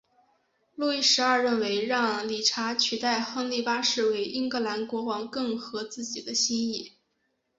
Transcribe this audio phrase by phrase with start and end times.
[0.73, 6.93] 路易十二认为让理查取代亨利八世为英格兰国王更合自己的心意。